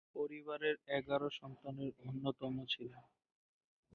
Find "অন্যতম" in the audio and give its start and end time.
2.07-2.53